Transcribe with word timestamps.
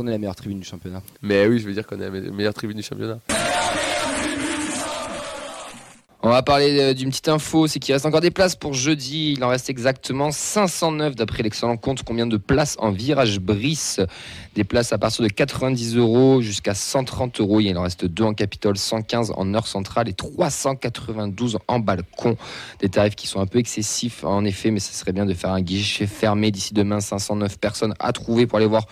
qu'on 0.00 0.06
est 0.06 0.12
la 0.12 0.18
meilleure 0.18 0.36
tribune 0.36 0.60
du 0.60 0.66
championnat. 0.66 1.02
Mais 1.22 1.46
oui, 1.46 1.58
je 1.58 1.66
veux 1.66 1.74
dire 1.74 1.86
qu'on 1.86 2.00
est 2.00 2.10
la 2.10 2.30
meilleure 2.32 2.54
tribune 2.54 2.78
du 2.78 2.82
championnat. 2.82 3.20
On 6.22 6.28
va 6.28 6.42
parler 6.42 6.78
euh, 6.78 6.92
d'une 6.92 7.08
petite 7.08 7.28
info, 7.28 7.66
c'est 7.66 7.78
qu'il 7.78 7.94
reste 7.94 8.04
encore 8.04 8.20
des 8.20 8.30
places 8.30 8.54
pour 8.54 8.74
jeudi. 8.74 9.32
Il 9.38 9.42
en 9.42 9.48
reste 9.48 9.70
exactement 9.70 10.30
509 10.30 11.14
d'après 11.14 11.42
l'excellent 11.42 11.78
compte. 11.78 12.02
Combien 12.02 12.26
de 12.26 12.36
places 12.36 12.76
en 12.78 12.90
virage 12.90 13.40
Brice? 13.40 14.02
Des 14.54 14.64
places 14.64 14.92
à 14.92 14.98
partir 14.98 15.24
de 15.24 15.30
90 15.30 15.96
euros 15.96 16.42
jusqu'à 16.42 16.74
130 16.74 17.40
euros. 17.40 17.60
Il 17.60 17.78
en 17.78 17.82
reste 17.84 18.04
deux 18.04 18.24
en 18.24 18.34
Capitole, 18.34 18.76
115 18.76 19.32
en 19.34 19.54
heure 19.54 19.66
centrale 19.66 20.10
et 20.10 20.12
392 20.12 21.56
en 21.66 21.78
balcon. 21.78 22.36
Des 22.80 22.90
tarifs 22.90 23.16
qui 23.16 23.26
sont 23.26 23.40
un 23.40 23.46
peu 23.46 23.58
excessifs 23.58 24.22
en 24.22 24.44
effet, 24.44 24.70
mais 24.70 24.80
ce 24.80 24.92
serait 24.92 25.12
bien 25.12 25.24
de 25.24 25.32
faire 25.32 25.52
un 25.52 25.62
guichet 25.62 26.06
fermé 26.06 26.50
d'ici 26.50 26.74
demain. 26.74 27.00
509 27.00 27.58
personnes 27.58 27.94
à 27.98 28.12
trouver 28.12 28.46
pour 28.46 28.58
aller 28.58 28.66
voir 28.66 28.84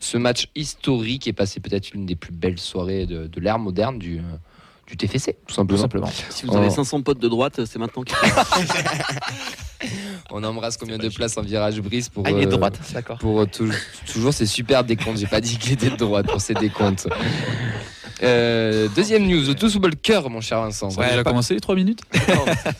ce 0.00 0.18
match 0.18 0.50
historique 0.54 1.26
et 1.28 1.32
passer 1.32 1.60
peut-être 1.60 1.92
l'une 1.92 2.04
des 2.04 2.14
plus 2.14 2.32
belles 2.32 2.58
soirées 2.58 3.06
de, 3.06 3.26
de 3.26 3.40
l'ère 3.40 3.58
moderne 3.58 3.98
du, 3.98 4.18
euh, 4.18 4.22
du 4.86 4.96
TFC, 4.96 5.36
tout 5.46 5.54
simplement. 5.54 6.10
Si 6.30 6.46
vous 6.46 6.56
avez 6.56 6.68
Oh. 6.70 6.74
500 6.74 7.02
potes 7.02 7.18
de 7.18 7.28
droite, 7.28 7.64
c'est 7.64 7.78
maintenant 7.78 8.02
qu'il 8.02 8.16
On 10.30 10.42
embrasse 10.42 10.76
combien 10.76 10.98
de 10.98 11.08
places 11.08 11.36
en 11.36 11.42
virage 11.42 11.80
brise 11.80 12.08
pour. 12.08 12.24
Ah, 12.26 12.30
il 12.30 12.38
est 12.38 12.46
de 12.46 12.52
euh, 12.52 12.56
droite, 12.56 12.78
d'accord. 12.92 13.18
Pour 13.18 13.40
euh, 13.40 13.46
tou- 13.46 13.70
toujours 14.10 14.32
ces 14.32 14.46
super 14.46 14.82
décomptes. 14.84 15.18
J'ai 15.18 15.26
pas 15.26 15.40
dit 15.40 15.58
qu'il 15.58 15.72
était 15.72 15.90
de 15.90 15.96
droite 15.96 16.26
pour 16.26 16.40
ces 16.40 16.54
décomptes. 16.54 17.06
Euh, 18.22 18.88
deuxième 18.94 19.26
news, 19.26 19.42
le 19.46 19.54
tout 19.54 19.68
sous 19.68 19.80
le 19.80 19.90
cœur, 19.90 20.30
mon 20.30 20.40
cher 20.40 20.60
Vincent. 20.60 20.90
Ça 20.90 21.02
a 21.02 21.08
déjà 21.10 21.24
commencé 21.24 21.52
les 21.54 21.60
3 21.60 21.74
minutes 21.74 22.00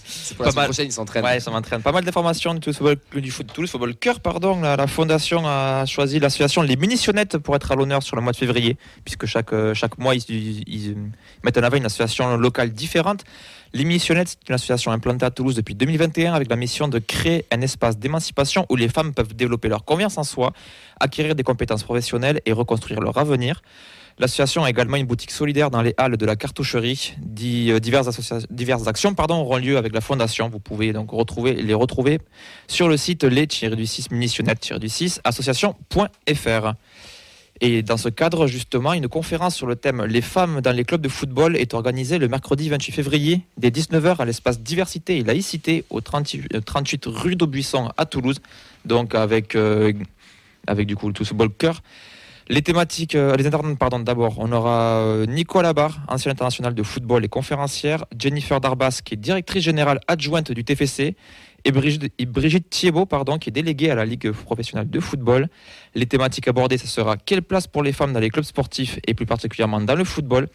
C'est 0.04 0.36
pour 0.36 0.44
la 0.44 0.50
Pas 0.50 0.52
semaine 0.52 0.54
mal. 0.54 0.64
prochaine, 0.66 0.86
il 0.86 0.92
s'entraîne. 0.92 1.24
Ouais, 1.24 1.40
ça 1.40 1.50
m'entraîne. 1.50 1.82
Pas 1.82 1.92
mal 1.92 2.04
d'informations 2.04 2.54
du 2.54 2.60
Toulouse 2.60 2.76
Football, 2.78 3.20
du 3.20 3.30
foot- 3.30 3.52
Toulouse 3.52 3.70
Football 3.70 3.96
Cœur. 3.96 4.20
Pardon. 4.20 4.60
La, 4.60 4.76
la 4.76 4.86
fondation 4.86 5.42
a 5.46 5.84
choisi 5.86 6.20
l'association 6.20 6.62
Les 6.62 6.76
Munitionnettes 6.76 7.38
pour 7.38 7.56
être 7.56 7.72
à 7.72 7.74
l'honneur 7.74 8.02
sur 8.02 8.14
le 8.16 8.22
mois 8.22 8.32
de 8.32 8.36
février, 8.36 8.76
puisque 9.04 9.26
chaque, 9.26 9.52
euh, 9.52 9.74
chaque 9.74 9.98
mois, 9.98 10.14
ils, 10.14 10.22
ils- 10.28 10.64
ils 10.68 10.96
mettent 11.42 11.58
en 11.58 11.62
avant 11.62 11.76
une 11.76 11.86
association 11.86 12.36
locale 12.36 12.70
différente. 12.70 13.24
Les 13.74 13.84
Munitionnettes, 13.84 14.28
c'est 14.28 14.48
une 14.48 14.54
association 14.54 14.92
implantée 14.92 15.26
à 15.26 15.32
Toulouse 15.32 15.56
depuis 15.56 15.74
2021 15.74 16.32
avec 16.32 16.48
la 16.48 16.54
mission 16.54 16.86
de 16.86 17.00
créer 17.00 17.44
un 17.50 17.60
espace 17.60 17.98
d'émancipation 17.98 18.66
où 18.70 18.76
les 18.76 18.88
femmes 18.88 19.12
peuvent 19.12 19.34
développer 19.34 19.68
leur 19.68 19.84
confiance 19.84 20.16
en 20.16 20.22
soi, 20.22 20.52
acquérir 21.00 21.34
des 21.34 21.42
compétences 21.42 21.82
professionnelles 21.82 22.40
et 22.46 22.52
reconstruire 22.52 23.00
leur 23.00 23.18
avenir. 23.18 23.62
L'association 24.20 24.62
a 24.62 24.70
également 24.70 24.96
une 24.96 25.06
boutique 25.06 25.32
solidaire 25.32 25.72
dans 25.72 25.82
les 25.82 25.92
halles 25.96 26.16
de 26.16 26.24
la 26.24 26.36
cartoucherie. 26.36 27.16
Euh, 27.18 27.80
diverses, 27.80 28.86
actions 28.86 29.12
auront 29.18 29.56
lieu 29.56 29.76
avec 29.76 29.92
la 29.92 30.00
fondation. 30.00 30.48
Vous 30.48 30.60
pouvez 30.60 30.92
donc 30.92 31.10
les 31.44 31.74
retrouver 31.74 32.20
sur 32.68 32.86
le 32.86 32.96
site 32.96 33.24
les-du-6 33.24 34.12
munitionnette-du-6 34.12 35.18
association.fr. 35.24 36.74
Et 37.60 37.82
dans 37.82 37.96
ce 37.96 38.08
cadre, 38.08 38.46
justement, 38.46 38.92
une 38.92 39.08
conférence 39.08 39.54
sur 39.54 39.66
le 39.66 39.76
thème 39.76 40.04
Les 40.04 40.20
femmes 40.20 40.60
dans 40.60 40.72
les 40.72 40.84
clubs 40.84 41.00
de 41.00 41.08
football 41.08 41.56
est 41.56 41.72
organisée 41.74 42.18
le 42.18 42.28
mercredi 42.28 42.68
28 42.68 42.92
février 42.92 43.42
dès 43.58 43.70
19h 43.70 44.16
à 44.18 44.24
l'espace 44.24 44.60
diversité 44.60 45.18
et 45.18 45.24
laïcité 45.24 45.84
au 45.90 46.00
38, 46.00 46.54
euh, 46.54 46.60
38 46.60 47.06
rue 47.06 47.36
d'Aubuisson 47.36 47.90
à 47.96 48.06
Toulouse. 48.06 48.40
Donc 48.84 49.14
avec, 49.14 49.54
euh, 49.54 49.92
avec 50.66 50.86
du 50.86 50.96
coup 50.96 51.06
le 51.06 51.12
Toulouse 51.14 51.28
Football 51.28 51.50
Cœur. 51.56 51.82
Les 52.48 52.60
thématiques, 52.60 53.14
euh, 53.14 53.36
les 53.36 53.46
internautes, 53.46 53.78
pardon, 53.78 54.00
d'abord, 54.00 54.34
on 54.38 54.52
aura 54.52 55.24
Nicolas 55.26 55.72
Barre, 55.72 56.00
ancienne 56.08 56.32
internationale 56.32 56.74
de 56.74 56.82
football 56.82 57.24
et 57.24 57.28
conférencière, 57.28 58.04
Jennifer 58.18 58.60
Darbas, 58.60 59.00
qui 59.02 59.14
est 59.14 59.16
directrice 59.16 59.62
générale 59.62 60.00
adjointe 60.08 60.52
du 60.52 60.64
TFC, 60.64 61.14
et 61.64 61.72
Brigitte, 61.72 62.12
et 62.18 62.60
Thiebaud, 62.60 63.06
pardon, 63.06 63.38
qui 63.38 63.48
est 63.48 63.52
déléguée 63.52 63.90
à 63.90 63.94
la 63.94 64.04
Ligue 64.04 64.30
professionnelle 64.32 64.88
de 64.88 65.00
football. 65.00 65.48
Les 65.94 66.06
thématiques 66.06 66.48
abordées, 66.48 66.78
ce 66.78 66.86
sera 66.86 67.16
quelle 67.16 67.42
place 67.42 67.66
pour 67.66 67.82
les 67.82 67.92
femmes 67.92 68.12
dans 68.12 68.20
les 68.20 68.30
clubs 68.30 68.44
sportifs 68.44 68.98
et 69.06 69.14
plus 69.14 69.26
particulièrement 69.26 69.80
dans 69.80 69.94
le 69.94 70.04
football, 70.04 70.48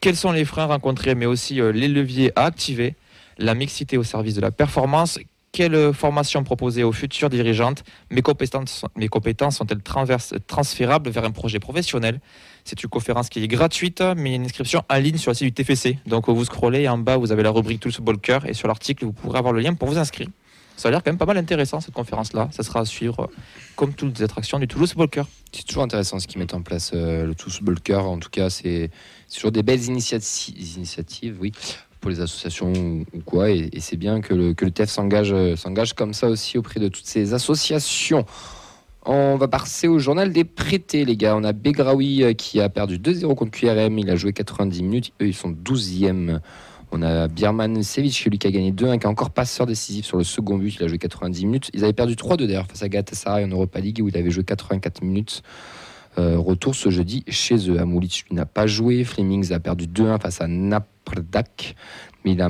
quels 0.00 0.16
sont 0.16 0.32
les 0.32 0.44
freins 0.44 0.66
rencontrés, 0.66 1.14
mais 1.14 1.26
aussi 1.26 1.60
euh, 1.60 1.72
les 1.72 1.88
leviers 1.88 2.30
à 2.36 2.44
activer, 2.44 2.94
la 3.38 3.54
mixité 3.54 3.96
au 3.96 4.02
service 4.02 4.34
de 4.34 4.42
la 4.42 4.50
performance, 4.50 5.18
quelle 5.50 5.74
euh, 5.74 5.92
formation 5.92 6.44
proposer 6.44 6.82
aux 6.82 6.92
futures 6.92 7.30
dirigeantes, 7.30 7.84
mes 8.10 8.20
compétences, 8.20 8.84
mes 8.96 9.08
compétences 9.08 9.56
sont-elles 9.56 9.82
transférables 10.46 11.08
vers 11.08 11.24
un 11.24 11.30
projet 11.30 11.58
professionnel? 11.58 12.20
C'est 12.64 12.82
une 12.82 12.88
conférence 12.88 13.28
qui 13.28 13.42
est 13.42 13.48
gratuite, 13.48 14.02
mais 14.16 14.30
il 14.30 14.32
y 14.32 14.32
a 14.32 14.36
une 14.36 14.44
inscription 14.44 14.82
en 14.88 14.96
ligne 14.96 15.18
sur 15.18 15.30
le 15.30 15.34
site 15.34 15.46
du 15.46 15.52
TFC. 15.52 15.98
Donc 16.06 16.28
vous 16.28 16.44
scrollez 16.44 16.80
et 16.82 16.88
en 16.88 16.96
bas, 16.96 17.18
vous 17.18 17.30
avez 17.30 17.42
la 17.42 17.50
rubrique 17.50 17.82
Football 17.90 18.18
Cœur 18.18 18.46
et 18.48 18.54
sur 18.54 18.68
l'article, 18.68 19.04
vous 19.04 19.12
pourrez 19.12 19.38
avoir 19.38 19.52
le 19.52 19.60
lien 19.60 19.74
pour 19.74 19.88
vous 19.88 19.98
inscrire. 19.98 20.28
Ça 20.76 20.88
a 20.88 20.90
l'air 20.90 21.02
quand 21.02 21.10
même 21.10 21.18
pas 21.18 21.26
mal 21.26 21.36
intéressant 21.38 21.80
cette 21.80 21.94
conférence-là. 21.94 22.48
Ça 22.50 22.62
sera 22.62 22.80
à 22.80 22.84
suivre 22.84 23.20
euh, 23.20 23.26
comme 23.76 23.94
toutes 23.94 24.18
les 24.18 24.24
attractions 24.24 24.58
du 24.58 24.66
Toulouse 24.66 24.94
Cœur. 25.10 25.28
C'est 25.52 25.64
toujours 25.64 25.84
intéressant 25.84 26.18
ce 26.18 26.26
qu'ils 26.26 26.38
mettent 26.38 26.54
en 26.54 26.62
place, 26.62 26.90
euh, 26.94 27.26
le 27.26 27.34
Toulouse 27.34 27.60
Cœur. 27.84 28.06
En 28.06 28.18
tout 28.18 28.30
cas, 28.30 28.50
c'est 28.50 28.90
toujours 29.32 29.52
des 29.52 29.62
belles 29.62 29.82
initiati- 29.82 30.54
initiatives, 30.76 31.36
oui, 31.40 31.52
pour 32.00 32.10
les 32.10 32.20
associations 32.20 32.72
ou, 32.72 33.04
quoi. 33.24 33.50
Et, 33.50 33.70
c'est 33.78 33.96
bien 33.96 34.20
que 34.20 34.34
le, 34.34 34.52
que 34.54 34.64
le 34.64 34.72
TEF 34.72 34.90
euh, 34.98 35.56
s'engage 35.56 35.92
comme 35.94 36.12
ça 36.12 36.28
aussi 36.28 36.58
auprès 36.58 36.80
de 36.80 36.88
toutes 36.88 37.06
ces 37.06 37.34
associations. 37.34 38.26
On 39.06 39.36
va 39.36 39.48
passer 39.48 39.86
au 39.86 39.98
journal 39.98 40.32
des 40.32 40.44
prêtés, 40.44 41.04
les 41.04 41.16
gars. 41.16 41.36
On 41.36 41.44
a 41.44 41.52
Begraoui 41.52 42.22
euh, 42.22 42.32
qui 42.32 42.60
a 42.60 42.70
perdu 42.70 42.98
2-0 42.98 43.34
contre 43.34 43.50
QRM. 43.50 43.98
Il 43.98 44.08
a 44.08 44.16
joué 44.16 44.32
90 44.32 44.82
minutes. 44.82 45.12
Eux, 45.20 45.26
ils 45.26 45.34
sont 45.34 45.50
12e. 45.50 46.40
On 46.90 47.02
a 47.02 47.28
Birman 47.28 47.82
Sevic, 47.82 48.24
lui 48.24 48.38
qui 48.38 48.46
a 48.46 48.50
gagné 48.50 48.72
2-1, 48.72 48.98
qui 48.98 49.06
est 49.06 49.10
encore 49.10 49.30
passeur 49.30 49.66
décisif 49.66 50.06
sur 50.06 50.16
le 50.16 50.24
second 50.24 50.56
but. 50.56 50.76
Il 50.76 50.84
a 50.84 50.88
joué 50.88 50.96
90 50.96 51.44
minutes. 51.44 51.70
Ils 51.74 51.84
avaient 51.84 51.92
perdu 51.92 52.14
3-2 52.14 52.46
d'ailleurs 52.46 52.66
face 52.66 52.82
à 52.82 52.88
Galatasaray 52.88 53.44
en 53.44 53.48
Europa 53.48 53.78
League 53.78 54.00
où 54.02 54.08
il 54.08 54.16
avait 54.16 54.30
joué 54.30 54.42
84 54.42 55.02
minutes. 55.02 55.42
Euh, 56.18 56.38
retour 56.38 56.74
ce 56.74 56.90
jeudi 56.90 57.24
chez 57.28 57.70
eux. 57.70 57.78
Amoulic 57.80 58.26
n'a 58.30 58.46
pas 58.46 58.66
joué. 58.66 59.04
Flemings 59.04 59.52
a 59.52 59.60
perdu 59.60 59.86
2-1 59.86 60.20
face 60.20 60.40
à 60.40 60.46
Naprdak. 60.46 61.74
Mais 62.24 62.32
il, 62.32 62.40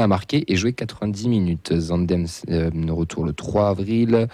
a, 0.00 0.06
marqué 0.06 0.50
et 0.50 0.56
joué 0.56 0.72
90 0.72 1.28
minutes. 1.28 1.78
Zandem 1.78 2.26
euh, 2.48 2.70
retour 2.88 3.24
le 3.24 3.32
3 3.34 3.68
avril. 3.68 4.28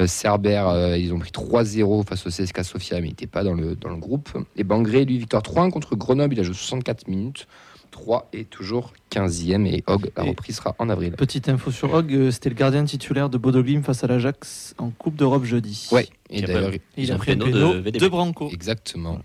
Euh, 0.00 0.06
Cerber, 0.06 0.96
ils 0.98 1.14
ont 1.14 1.18
pris 1.18 1.30
3-0 1.30 2.04
face 2.04 2.26
au 2.26 2.30
CSKA 2.30 2.64
Sofia, 2.64 3.00
mais 3.00 3.08
il 3.08 3.10
n'était 3.10 3.28
pas 3.28 3.44
dans 3.44 3.54
le 3.54 3.96
groupe. 3.96 4.30
Et 4.56 4.64
Bangré, 4.64 5.04
lui, 5.04 5.18
victoire 5.18 5.42
3-1 5.42 5.70
contre 5.70 5.94
Grenoble. 5.94 6.34
Il 6.34 6.40
a 6.40 6.42
joué 6.42 6.54
64 6.54 7.06
minutes. 7.08 7.46
3 7.92 8.28
est 8.32 8.50
toujours 8.50 8.92
15e. 9.12 9.66
Et 9.66 9.84
Hog, 9.86 10.10
la 10.16 10.24
reprise 10.24 10.56
sera 10.56 10.74
en 10.80 10.88
avril. 10.88 11.12
Petite 11.12 11.48
info 11.48 11.70
sur 11.70 11.94
Hog, 11.94 12.12
euh, 12.12 12.30
c'était 12.32 12.48
le 12.48 12.56
gardien 12.56 12.84
titulaire 12.84 13.30
de 13.30 13.38
Bodo 13.38 13.62
Glimt 13.62 13.84
face 13.84 14.02
à 14.02 14.08
l'Ajax 14.08 14.74
en 14.78 14.90
Coupe 14.90 15.14
d'Europe 15.14 15.44
jeudi. 15.44 15.88
Ouais, 15.92 16.08
et 16.30 16.42
d'ailleurs, 16.42 16.72
Il 16.96 17.04
Ils 17.04 17.12
a 17.12 17.14
ont 17.14 17.18
pris 17.18 17.32
un 17.32 17.38
péno 17.38 17.74
de 17.80 17.90
de 17.90 18.08
Branco. 18.08 18.50
exactement. 18.52 19.20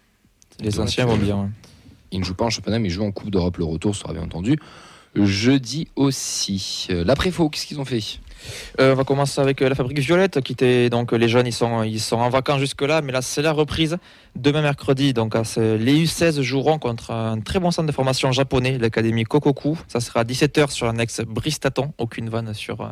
Les 0.60 0.80
anciens 0.80 1.06
vont 1.06 1.18
bien. 1.18 1.50
Il 2.12 2.20
ne 2.20 2.24
joue 2.26 2.34
pas 2.36 2.46
en 2.46 2.50
championnat, 2.50 2.80
mais 2.80 2.88
il 2.90 2.92
joue 2.92 3.04
en 3.04 3.12
Coupe 3.12 3.32
d'Europe. 3.32 3.58
Le 3.58 3.66
retour 3.66 3.96
sera 3.96 4.14
bien 4.14 4.22
entendu 4.24 4.60
jeudi 5.26 5.88
aussi. 5.96 6.88
Euh, 6.92 7.04
L'après-faux, 7.06 7.50
qu'est-ce 7.50 7.66
qu'ils 7.66 7.80
ont 7.80 7.86
fait? 7.86 8.20
Euh, 8.80 8.94
on 8.94 8.96
va 8.96 9.04
commencer 9.04 9.42
avec 9.42 9.62
euh, 9.62 9.68
la 9.70 9.76
fabrique 9.76 10.00
Violette, 10.00 10.42
qui 10.42 10.54
était 10.54 10.90
donc 10.90 11.12
les 11.12 11.28
jeunes, 11.28 11.48
ils 11.48 11.52
sont, 11.54 11.84
ils 11.84 12.00
sont 12.00 12.18
en 12.18 12.30
vacances 12.30 12.60
jusque-là, 12.60 13.02
mais 13.02 13.12
là 13.12 13.22
c'est 13.22 13.42
la 13.42 13.52
reprise. 13.52 13.98
Demain 14.36 14.62
mercredi, 14.62 15.14
donc 15.14 15.36
à 15.36 15.44
ce- 15.44 15.76
les 15.76 16.06
U16 16.06 16.42
joueront 16.42 16.78
contre 16.78 17.12
un 17.12 17.40
très 17.40 17.60
bon 17.60 17.72
centre 17.72 17.88
de 17.88 17.92
formation 17.92 18.32
japonais, 18.32 18.78
l'académie 18.78 19.24
Kokoku. 19.24 19.78
Ça 19.88 20.00
sera 20.00 20.20
à 20.22 20.24
17h 20.24 20.70
sur 20.70 20.86
l'annexe 20.86 21.22
Bristaton. 21.28 21.94
Aucune 21.98 22.30
vanne 22.30 22.54
sur, 22.54 22.90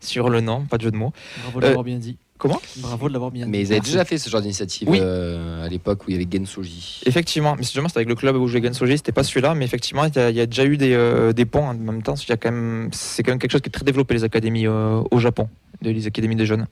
sur 0.00 0.28
le 0.28 0.40
nom, 0.40 0.64
pas 0.66 0.76
de 0.76 0.82
jeu 0.82 0.90
de 0.90 0.96
mots. 0.96 1.12
Bravo 1.44 1.60
de 1.60 1.64
l'avoir 1.66 1.84
bien 1.84 1.96
dit. 1.98 2.18
Comment 2.40 2.60
Bravo 2.78 3.08
de 3.08 3.12
l'avoir 3.12 3.30
bien. 3.30 3.46
Mais 3.46 3.60
ils 3.60 3.70
avaient 3.72 3.80
déjà 3.80 4.04
fait 4.04 4.16
ce 4.18 4.28
genre 4.30 4.40
d'initiative 4.40 4.88
Oui. 4.88 4.98
euh, 5.00 5.64
à 5.64 5.68
l'époque 5.68 6.00
où 6.02 6.10
il 6.10 6.14
y 6.14 6.16
avait 6.16 6.26
Gensoji. 6.30 7.02
Effectivement, 7.06 7.54
mais 7.56 7.62
justement, 7.62 7.86
c'était 7.88 7.98
avec 7.98 8.08
le 8.08 8.14
club 8.16 8.34
où 8.36 8.48
jouait 8.48 8.62
Gensoji, 8.62 8.96
c'était 8.96 9.12
pas 9.12 9.22
celui-là, 9.22 9.54
mais 9.54 9.64
effectivement, 9.66 10.04
il 10.06 10.14
y, 10.16 10.18
a- 10.18 10.30
il 10.30 10.36
y 10.36 10.40
a 10.40 10.46
déjà 10.46 10.64
eu 10.64 10.76
des, 10.78 10.94
euh, 10.94 11.32
des 11.32 11.44
ponts 11.44 11.66
en 11.66 11.74
même 11.74 12.02
temps. 12.02 12.16
C'est 12.16 12.36
quand 12.38 12.50
même 12.50 12.90
quelque 12.90 13.50
chose 13.50 13.60
qui 13.60 13.68
est 13.68 13.72
très 13.72 13.84
développé, 13.84 14.14
les 14.14 14.24
académies 14.24 14.66
euh, 14.66 15.02
au 15.10 15.18
Japon, 15.18 15.48
les 15.82 16.06
académies 16.06 16.34
des 16.36 16.46
jeunes. 16.46 16.66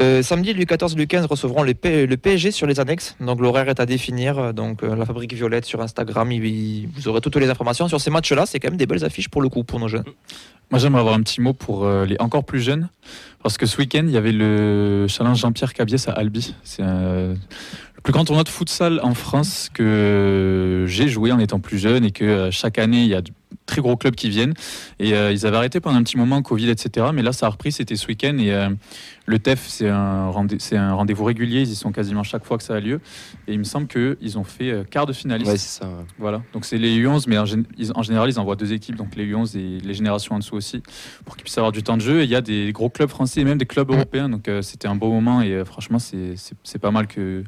Euh, 0.00 0.22
samedi, 0.22 0.54
le 0.54 0.64
14 0.64 0.94
et 0.94 0.96
le 0.96 1.04
15 1.04 1.26
recevront 1.26 1.62
le, 1.62 1.74
P- 1.74 2.06
le 2.06 2.16
PSG 2.16 2.52
sur 2.52 2.66
les 2.66 2.80
annexes. 2.80 3.16
Donc 3.20 3.40
l'horaire 3.40 3.68
est 3.68 3.80
à 3.80 3.86
définir. 3.86 4.54
Donc 4.54 4.82
euh, 4.82 4.96
la 4.96 5.04
fabrique 5.04 5.34
violette 5.34 5.66
sur 5.66 5.82
Instagram, 5.82 6.30
il- 6.32 6.44
il- 6.46 6.88
vous 6.88 7.06
aurez 7.08 7.20
toutes 7.20 7.36
les 7.36 7.50
informations 7.50 7.86
sur 7.86 8.00
ces 8.00 8.10
matchs-là. 8.10 8.46
C'est 8.46 8.58
quand 8.60 8.68
même 8.70 8.78
des 8.78 8.86
belles 8.86 9.04
affiches 9.04 9.28
pour 9.28 9.42
le 9.42 9.48
coup 9.48 9.62
pour 9.62 9.78
nos 9.78 9.88
jeunes. 9.88 10.04
Moi, 10.70 10.78
j'aimerais 10.78 11.00
avoir 11.00 11.14
un 11.14 11.22
petit 11.22 11.40
mot 11.40 11.52
pour 11.52 11.84
euh, 11.84 12.04
les 12.04 12.16
encore 12.20 12.44
plus 12.44 12.60
jeunes. 12.60 12.88
Parce 13.42 13.58
que 13.58 13.66
ce 13.66 13.76
week-end, 13.78 14.04
il 14.04 14.12
y 14.12 14.16
avait 14.16 14.32
le 14.32 15.06
challenge 15.08 15.40
Jean-Pierre 15.40 15.74
Cabiès 15.74 16.06
à 16.08 16.12
Albi. 16.12 16.54
C'est 16.62 16.82
euh, 16.84 17.34
le 17.96 18.00
plus 18.02 18.12
grand 18.12 18.24
tournoi 18.24 18.44
de 18.44 18.48
futsal 18.48 19.00
en 19.02 19.14
France 19.14 19.68
que 19.72 20.84
j'ai 20.86 21.08
joué 21.08 21.32
en 21.32 21.40
étant 21.40 21.58
plus 21.58 21.78
jeune 21.78 22.04
et 22.04 22.12
que 22.12 22.24
euh, 22.24 22.50
chaque 22.52 22.78
année, 22.78 23.02
il 23.02 23.08
y 23.08 23.14
a 23.14 23.22
très 23.70 23.80
gros 23.80 23.96
clubs 23.96 24.14
qui 24.14 24.28
viennent. 24.28 24.54
Et 24.98 25.14
euh, 25.14 25.32
ils 25.32 25.46
avaient 25.46 25.56
arrêté 25.56 25.80
pendant 25.80 25.96
un 25.98 26.02
petit 26.02 26.16
moment, 26.18 26.42
Covid, 26.42 26.68
etc. 26.68 27.06
Mais 27.14 27.22
là, 27.22 27.32
ça 27.32 27.46
a 27.46 27.48
repris, 27.50 27.72
c'était 27.72 27.96
ce 27.96 28.06
week-end. 28.06 28.36
Et 28.38 28.52
euh, 28.52 28.68
le 29.26 29.38
TEF, 29.38 29.66
c'est 29.68 29.88
un, 29.88 30.28
rendez-vous 30.28 31.24
régulier. 31.24 31.60
Ils 31.60 31.70
y 31.70 31.74
sont 31.74 31.92
quasiment 31.92 32.22
chaque 32.22 32.44
fois 32.44 32.58
que 32.58 32.64
ça 32.64 32.74
a 32.74 32.80
lieu. 32.80 33.00
Et 33.48 33.52
il 33.54 33.58
me 33.58 33.64
semble 33.64 33.86
qu'ils 33.86 34.38
ont 34.38 34.44
fait 34.44 34.70
euh, 34.70 34.84
quart 34.84 35.06
de 35.06 35.12
finaliste. 35.12 35.50
Ouais, 35.50 35.56
c'est 35.58 35.80
ça. 35.80 35.86
ouais. 35.86 36.04
Voilà, 36.18 36.42
donc 36.52 36.64
c'est 36.64 36.78
les 36.78 36.98
U11, 36.98 37.24
mais 37.28 37.38
en, 37.38 37.44
gén- 37.44 37.64
ils- 37.78 37.92
en 37.94 38.02
général, 38.02 38.28
ils 38.28 38.38
envoient 38.40 38.56
deux 38.56 38.72
équipes, 38.72 38.96
donc 38.96 39.14
les 39.16 39.24
U11 39.26 39.56
et 39.56 39.78
les 39.80 39.94
générations 39.94 40.34
en 40.34 40.38
dessous 40.38 40.56
aussi, 40.56 40.82
pour 41.24 41.36
qu'ils 41.36 41.44
puissent 41.44 41.58
avoir 41.58 41.72
du 41.72 41.82
temps 41.82 41.96
de 41.96 42.02
jeu. 42.02 42.20
Et 42.20 42.24
il 42.24 42.30
y 42.30 42.34
a 42.34 42.40
des 42.40 42.72
gros 42.72 42.90
clubs 42.90 43.08
français 43.08 43.40
et 43.40 43.44
même 43.44 43.58
des 43.58 43.66
clubs 43.66 43.90
européens, 43.90 44.28
donc 44.28 44.48
euh, 44.48 44.62
c'était 44.62 44.88
un 44.88 44.96
beau 44.96 45.10
moment 45.12 45.40
et 45.42 45.64
franchement, 45.64 45.98
c'est 45.98 46.78
pas 46.80 46.90
mal 46.90 47.06
que 47.06 47.44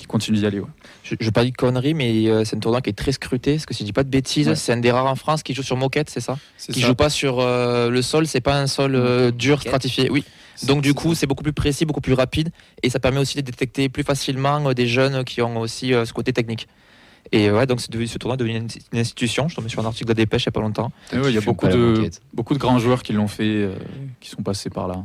qui 0.00 0.06
continuent 0.06 0.38
d'y 0.38 0.46
aller. 0.46 0.58
ouais. 0.60 0.66
Je 1.04 1.14
ne 1.18 1.24
vais 1.24 1.30
pas 1.30 1.44
dire 1.44 1.52
connerie, 1.56 1.94
mais 1.94 2.26
euh, 2.28 2.44
c'est 2.44 2.56
un 2.56 2.58
tournoi 2.60 2.80
qui 2.80 2.90
est 2.90 2.94
très 2.94 3.12
scruté. 3.12 3.54
Parce 3.54 3.66
que 3.66 3.74
si 3.74 3.80
je 3.82 3.86
dis 3.86 3.92
pas 3.92 4.04
de 4.04 4.08
bêtises, 4.10 4.48
Ouais. 4.48 4.54
c'est 4.56 4.72
un 4.72 4.78
des 4.78 4.90
rares 4.90 5.06
en 5.06 5.14
France 5.14 5.42
qui 5.42 5.54
joue 5.54 5.62
sur 5.62 5.76
moquette, 5.76 6.10
c'est 6.10 6.20
ça 6.20 6.38
Qui 6.72 6.80
ça. 6.80 6.86
joue 6.88 6.94
pas 6.94 7.10
sur 7.10 7.38
euh, 7.40 7.88
le 7.90 8.02
sol, 8.02 8.26
c'est 8.26 8.40
pas 8.40 8.58
un 8.60 8.66
sol 8.66 8.94
euh, 8.96 9.30
dur, 9.30 9.56
Moquette. 9.58 9.68
stratifié. 9.68 10.10
Oui. 10.10 10.24
Donc 10.64 10.82
du 10.82 10.92
coup, 10.94 11.14
c'est 11.14 11.26
beaucoup 11.26 11.42
plus 11.44 11.52
précis, 11.54 11.84
beaucoup 11.86 12.00
plus 12.02 12.12
rapide, 12.14 12.50
et 12.82 12.90
ça 12.90 12.98
permet 12.98 13.18
aussi 13.20 13.36
de 13.36 13.42
détecter 13.42 13.88
plus 13.88 14.02
facilement 14.02 14.68
euh, 14.68 14.74
des 14.74 14.86
jeunes 14.86 15.24
qui 15.24 15.40
ont 15.42 15.58
aussi 15.58 15.94
euh, 15.94 16.04
ce 16.04 16.12
côté 16.12 16.32
technique. 16.32 16.68
Et 17.32 17.50
ouais, 17.50 17.66
donc 17.66 17.80
c'est 17.80 17.90
devenu, 17.90 18.06
ce 18.08 18.18
tournoi 18.18 18.34
est 18.34 18.38
devenu 18.38 18.56
une, 18.56 18.68
une 18.92 18.98
institution. 18.98 19.44
Je 19.44 19.50
suis 19.52 19.56
tombé 19.56 19.68
sur 19.68 19.80
un 19.82 19.86
article 19.86 20.08
de 20.08 20.14
Dépêche 20.14 20.42
il 20.42 20.46
y 20.46 20.48
a 20.48 20.52
pas 20.52 20.60
longtemps. 20.62 20.90
Ouais, 21.12 21.20
Il 21.28 21.34
y 21.34 21.38
a 21.38 21.40
Je 21.40 21.44
beaucoup 21.46 21.66
la 21.66 21.72
de, 21.72 22.10
beaucoup 22.34 22.54
de 22.54 22.58
grands 22.58 22.78
joueurs 22.78 23.02
qui 23.02 23.12
l'ont 23.12 23.28
fait, 23.28 23.44
euh, 23.44 23.74
qui 24.20 24.30
sont 24.30 24.42
passés 24.42 24.68
par 24.70 24.88
là. 24.88 25.04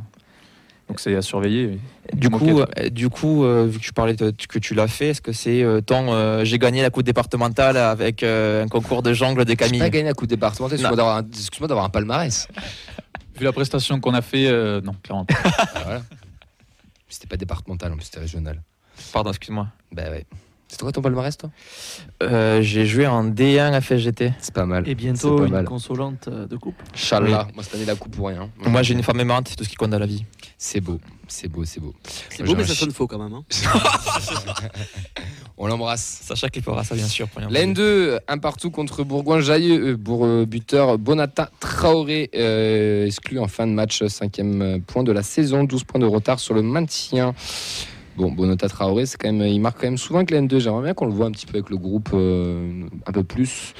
Donc 0.88 1.00
c'est 1.00 1.16
à 1.16 1.22
surveiller. 1.22 1.78
Du 2.12 2.28
Moquette, 2.28 2.48
coup, 2.48 2.54
ouais. 2.60 2.66
euh, 2.78 2.88
du 2.90 3.08
coup, 3.08 3.44
euh, 3.44 3.66
vu 3.66 3.78
que 3.80 3.84
tu 3.84 3.92
parlais 3.92 4.14
de- 4.14 4.30
que 4.48 4.58
tu 4.60 4.72
l'as 4.74 4.86
fait, 4.86 5.08
est-ce 5.08 5.20
que 5.20 5.32
c'est 5.32 5.62
euh, 5.62 5.80
ton 5.80 6.12
euh, 6.12 6.44
j'ai 6.44 6.58
gagné 6.58 6.80
la 6.82 6.90
coupe 6.90 7.02
départementale 7.02 7.76
avec 7.76 8.22
euh, 8.22 8.62
un 8.62 8.68
concours 8.68 9.02
de 9.02 9.12
jongle 9.12 9.44
des 9.44 9.52
J'ai 9.52 9.56
Camille 9.56 9.80
pas 9.80 9.90
gagné 9.90 10.04
la 10.06 10.14
coupe 10.14 10.28
départementale, 10.28 10.78
excuse-moi 10.78 11.66
d'avoir 11.68 11.84
un, 11.86 11.90
palmarès. 11.90 12.46
Vu 13.36 13.44
la 13.44 13.52
prestation 13.52 13.98
qu'on 14.00 14.14
a 14.14 14.22
fait, 14.22 14.46
euh, 14.46 14.80
non, 14.80 14.94
clairement 15.02 15.24
pas. 15.24 15.34
Ah, 15.44 15.80
voilà. 15.84 16.02
C'était 17.08 17.26
pas 17.26 17.36
départemental, 17.36 17.92
en 17.92 17.96
plus 17.96 18.04
c'était 18.04 18.20
régional. 18.20 18.62
Pardon, 19.12 19.30
excuse-moi. 19.30 19.66
Bah 19.92 20.10
ouais. 20.10 20.24
C'est 20.68 20.80
quoi 20.80 20.90
ton 20.92 21.00
palmarès 21.00 21.36
toi? 21.38 21.50
Euh, 22.24 22.60
j'ai 22.60 22.86
joué 22.86 23.06
en 23.06 23.24
D1 23.24 23.72
à 23.72 23.80
FSGT. 23.80 24.32
C'est 24.40 24.52
pas 24.52 24.66
mal. 24.66 24.86
Et 24.88 24.94
bientôt 24.96 25.36
pas 25.36 25.44
une 25.46 25.52
mal. 25.52 25.64
consolante 25.64 26.26
euh, 26.28 26.46
de 26.46 26.56
coupe? 26.56 26.74
Inch'Allah. 26.92 27.46
Moi 27.54 27.62
cette 27.62 27.76
année 27.76 27.84
la 27.84 27.94
coupe 27.94 28.16
pour 28.16 28.26
rien. 28.28 28.50
Moi, 28.58 28.82
j'ai 28.82 28.94
une 28.94 29.02
femme 29.04 29.20
aimante, 29.20 29.46
c'est 29.48 29.54
tout 29.56 29.62
ce 29.64 29.68
qui 29.68 29.76
compte 29.76 29.90
dans 29.90 29.98
la 29.98 30.06
vie. 30.06 30.24
C'est 30.58 30.80
beau, 30.80 30.98
c'est 31.28 31.48
beau, 31.48 31.64
c'est 31.64 31.80
beau. 31.80 31.94
C'est 32.30 32.42
beau, 32.42 32.54
mais 32.56 32.62
un 32.64 32.66
ça 32.66 32.74
sonne 32.74 32.90
faux 32.90 33.06
quand 33.06 33.18
même. 33.18 33.32
hein. 33.32 33.44
On 35.58 35.66
l'embrasse. 35.68 36.20
Sacha 36.24 36.48
qui 36.48 36.60
fera 36.60 36.82
ça, 36.84 36.94
bien 36.94 37.06
sûr. 37.06 37.28
premièrement. 37.28 37.54
La 37.54 37.64
N2, 37.64 38.18
un 38.28 38.38
partout 38.38 38.70
contre 38.70 39.04
Bourgoin-Jailleux. 39.04 39.92
euh, 39.92 39.96
Bour- 39.96 40.26
euh, 40.26 40.44
buteur 40.46 40.98
Bonata 40.98 41.50
Traoré, 41.60 42.30
euh, 42.34 43.06
exclu 43.06 43.38
en 43.38 43.48
fin 43.48 43.66
de 43.66 43.72
match, 43.72 44.04
cinquième 44.06 44.82
point 44.82 45.02
de 45.04 45.12
la 45.12 45.22
saison, 45.22 45.64
12 45.64 45.84
points 45.84 46.00
de 46.00 46.06
retard 46.06 46.40
sur 46.40 46.54
le 46.54 46.62
maintien. 46.62 47.34
Bon, 48.16 48.32
Bonata 48.32 48.68
Traoré, 48.68 49.04
c'est 49.04 49.18
quand 49.18 49.30
même, 49.30 49.46
il 49.46 49.60
marque 49.60 49.78
quand 49.78 49.86
même 49.88 49.98
souvent 49.98 50.20
avec 50.20 50.30
la 50.30 50.40
N2. 50.40 50.58
J'aimerais 50.58 50.82
bien 50.84 50.94
qu'on 50.94 51.04
le 51.06 51.12
voit 51.12 51.26
un 51.26 51.30
petit 51.32 51.44
peu 51.44 51.58
avec 51.58 51.68
le 51.68 51.76
groupe 51.76 52.10
euh, 52.14 52.84
un 53.06 53.12
peu 53.12 53.22
plus, 53.22 53.74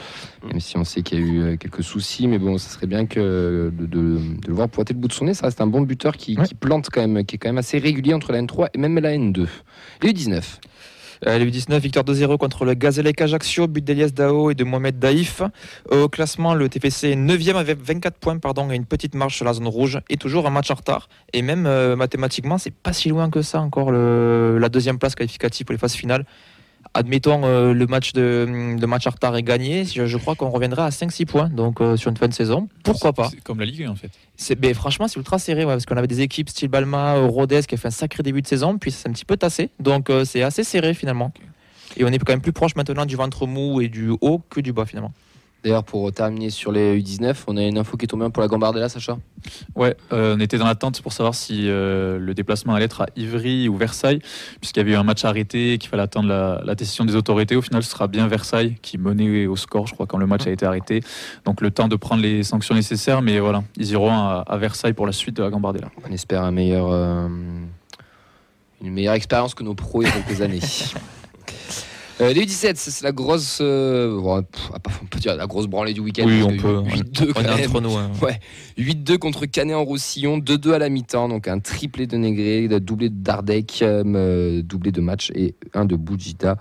même 0.47 0.61
si 0.61 0.77
on 0.77 0.85
sait 0.85 1.01
qu'il 1.03 1.19
y 1.19 1.23
a 1.23 1.25
eu 1.25 1.41
euh, 1.41 1.57
quelques 1.57 1.83
soucis. 1.83 2.27
Mais 2.29 2.39
bon, 2.39 2.59
ça 2.59 2.69
serait 2.69 2.87
bien 2.87 3.07
que 3.07 3.73
de, 3.75 3.87
de- 3.87 4.19
de 4.19 4.47
le 4.49 4.53
voir 4.55 4.69
pointer 4.69 4.93
le 4.93 5.01
bout 5.01 5.09
de 5.09 5.15
son 5.15 5.25
nez. 5.25 5.33
Ça 5.35 5.47
reste 5.47 5.61
un 5.63 5.67
bon 5.67 5.81
buteur 5.81 6.17
qui, 6.17 6.37
Ouais. 6.39 6.45
qui 6.47 6.55
plante 6.55 6.89
quand 6.93 7.01
même, 7.07 7.25
qui 7.25 7.37
est 7.37 7.39
quand 7.39 7.49
même 7.49 7.57
assez 7.59 7.79
régulier 7.79 8.13
entre 8.13 8.31
la 8.33 8.43
N3 8.43 8.69
et 8.75 8.79
même 8.79 8.99
la 8.99 9.13
N2. 9.17 9.47
Et 10.03 10.07
U19. 10.13 10.43
Euh, 11.27 11.39
le 11.39 11.47
U19, 11.47 11.79
victoire 11.79 12.05
2-0 12.05 12.37
contre 12.39 12.65
le 12.65 12.75
Gazélec 12.75 13.21
Ajaccio, 13.21 13.67
but 13.67 13.85
d'Elias 13.85 14.11
Dao 14.11 14.51
et 14.51 14.55
de 14.55 14.65
Mohamed. 14.65 15.03
Euh, 15.05 16.05
au 16.05 16.09
classement, 16.09 16.55
le 16.55 16.69
TFC 16.69 17.11
est 17.11 17.17
9e 17.17 17.57
avec 17.57 17.81
24 17.81 18.19
points 18.19 18.39
pardon, 18.39 18.71
et 18.71 18.77
une 18.77 18.87
petite 18.87 19.15
marche 19.15 19.37
sur 19.37 19.45
la 19.45 19.53
zone 19.53 19.69
rouge 19.69 20.01
et 20.09 20.17
toujours 20.17 20.47
un 20.47 20.51
match 20.51 20.71
en 20.71 20.75
retard. 20.75 21.09
Et 21.33 21.43
même 21.43 21.67
euh, 21.67 21.97
mathématiquement, 21.97 22.59
c'est 22.59 22.75
pas 22.75 22.93
si 22.93 23.09
loin 23.09 23.31
que 23.31 23.43
ça 23.43 23.61
encore 23.61 23.93
la 23.93 24.69
deuxième 24.69 24.99
place 24.99 25.15
qualificative 25.15 25.67
pour 25.67 25.73
les 25.73 25.79
phases 25.79 25.95
finales. 25.95 26.25
Admettons 26.97 27.43
euh, 27.45 27.75
le 27.75 27.87
match 27.87 28.15
de 28.15 28.47
le 28.81 28.87
match 28.87 29.07
en 29.07 29.11
retard 29.11 29.37
est 29.37 29.43
gagné, 29.43 29.85
je, 29.85 30.07
je 30.07 30.17
crois 30.17 30.35
qu'on 30.35 30.49
reviendra 30.49 30.87
à 30.87 30.89
5-6 30.89 31.27
points 31.27 31.49
donc 31.51 31.83
euh, 31.83 31.99
sur 31.99 32.11
une 32.11 32.17
fin 32.17 32.27
de 32.27 32.33
saison. 32.33 32.69
Pourquoi 32.85 33.13
pas? 33.13 33.29
C'est 33.31 33.43
comme 33.43 33.61
la 33.61 33.67
Ligue 33.67 33.83
1 33.83 33.91
en 33.91 33.97
fait. 33.97 34.11
c'est, 34.37 34.55
ben, 34.55 34.73
franchement, 34.73 35.07
c'est 35.07 35.19
ultra 35.19 35.39
serré, 35.39 35.67
ouais, 35.67 35.75
parce 35.75 35.85
qu'on 35.85 35.99
avait 35.99 36.07
des 36.07 36.23
équipes 36.23 36.49
style 36.49 36.69
Balma, 36.69 37.17
euh, 37.17 37.27
Rodez 37.27 37.61
qui 37.69 37.75
a 37.75 37.79
fait 37.79 37.89
un 37.89 37.91
sacré 37.91 38.23
début 38.23 38.41
de 38.41 38.47
saison, 38.47 38.79
puis 38.79 38.91
ça 38.91 39.03
s'est 39.03 39.09
un 39.11 39.13
petit 39.13 39.27
peu 39.27 39.37
tassé. 39.37 39.69
Donc 39.79 40.09
euh, 40.09 40.25
c'est 40.25 40.43
assez 40.43 40.65
serré 40.65 40.95
finalement. 40.95 41.33
Et 41.99 42.05
on 42.05 42.09
est 42.09 42.19
quand 42.19 42.33
même 42.33 42.41
plus 42.41 42.55
proche 42.55 42.75
maintenant 42.77 43.05
du 43.05 43.17
ventre 43.17 43.47
mou 43.47 43.83
et 43.83 43.89
du 43.89 44.11
haut 44.23 44.41
que 44.49 44.61
du 44.61 44.73
bas 44.73 44.87
finalement. 44.87 45.13
D'ailleurs, 45.67 45.83
pour 45.83 46.13
terminer 46.13 46.51
sur 46.51 46.71
les 46.71 46.97
U19, 47.03 47.35
on 47.49 47.57
a 47.57 47.63
une 47.65 47.77
info 47.77 47.97
qui 47.97 48.05
est 48.05 48.07
tombée 48.07 48.31
pour 48.31 48.41
la 48.41 48.47
Gambardella, 48.47 48.89
Sacha 48.89 49.19
Ouais, 49.75 49.97
euh, 50.13 50.37
on 50.37 50.41
était 50.41 50.59
dans 50.59 50.65
l'attente 50.65 51.03
pour 51.03 51.13
savoir 51.13 51.35
si 51.35 51.69
euh, 51.69 52.21
le 52.21 52.35
déplacement 52.35 52.77
allait 52.77 52.85
être 52.85 53.01
à 53.01 53.07
Ivry 53.17 53.69
ou 53.69 53.77
Versailles, 53.77 54.21
puisqu'il 54.61 54.79
y 54.79 54.83
avait 54.83 54.93
eu 54.93 54.95
un 54.95 55.03
match 55.03 55.25
arrêté 55.25 55.73
et 55.73 55.79
qu'il 55.79 55.91
fallait 55.91 56.05
attendre 56.05 56.29
la, 56.29 56.61
la 56.65 56.77
décision 56.77 57.05
des 57.05 57.17
autorités. 57.17 57.57
Au 57.57 57.63
final, 57.63 57.83
ce 57.83 57.91
sera 57.91 58.07
bien 58.07 58.29
Versailles 58.29 58.77
qui 58.81 58.97
menait 58.97 59.49
au 59.49 59.57
score, 59.57 59.89
je 59.89 59.95
crois, 59.95 60.07
quand 60.07 60.19
le 60.19 60.29
match 60.29 60.47
a 60.47 60.51
été 60.51 60.65
arrêté. 60.65 61.03
Donc 61.45 61.61
le 61.61 61.73
temps 61.73 61.89
de 61.89 61.97
prendre 61.97 62.23
les 62.23 62.45
sanctions 62.45 62.77
nécessaires, 62.77 63.21
mais 63.21 63.41
voilà, 63.41 63.65
ils 63.77 63.91
iront 63.91 64.13
à, 64.13 64.45
à 64.47 64.57
Versailles 64.59 64.93
pour 64.93 65.07
la 65.07 65.13
suite 65.13 65.37
de 65.37 65.43
la 65.43 65.51
Gambardella. 65.51 65.89
On 66.09 66.13
espère 66.13 66.45
un 66.45 66.53
meilleur, 66.53 66.93
euh, 66.93 67.27
une 68.83 68.93
meilleure 68.93 69.15
expérience 69.15 69.57
que 69.57 69.65
nos 69.65 69.75
pros 69.75 70.03
il 70.03 70.05
y 70.05 70.09
a 70.09 70.13
quelques 70.13 70.43
années. 70.43 70.61
Euh, 72.19 72.33
les 72.33 72.47
U17, 72.47 72.73
c'est 72.77 73.03
la 73.05 73.13
grosse, 73.13 73.59
euh, 73.61 74.19
bon, 74.19 74.43
pff, 74.43 74.71
on 75.03 75.07
peut 75.07 75.19
dire 75.19 75.37
la 75.37 75.47
grosse 75.47 75.67
branlée 75.67 75.93
du 75.93 76.01
week-end. 76.01 76.25
Oui, 76.27 76.41
parce 76.41 76.55
on 76.55 76.57
peut. 76.57 76.83
8-2 76.89 77.33
quand 77.35 77.41
On 77.41 77.43
est 77.43 77.57
même. 77.57 77.71
entre 77.71 77.81
nous. 77.83 77.97
hein. 77.97 78.11
8-2 78.79 79.19
contre 79.19 79.45
Canet 79.45 79.77
en 79.77 79.85
Roussillon, 79.85 80.39
2-2 80.39 80.73
à 80.73 80.79
la 80.79 80.89
mi-temps, 80.89 81.29
donc 81.29 81.47
un 81.47 81.59
triplé 81.59 82.07
de 82.07 82.17
Négré, 82.17 82.69
doublé 82.81 83.11
de 83.11 83.17
Dardec, 83.23 83.81
euh, 83.83 84.63
doublé 84.63 84.93
de 84.93 85.03
match 85.03 85.31
et 85.35 85.57
un 85.75 85.85
de 85.85 85.95
Boujita. 85.95 86.57